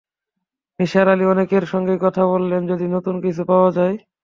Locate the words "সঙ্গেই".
1.71-1.99